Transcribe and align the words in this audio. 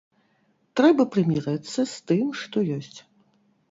Трэба 0.81 1.07
прымірыцца 1.17 1.81
з 1.95 2.11
тым, 2.11 2.25
што 2.45 2.69
ёсць. 2.81 2.99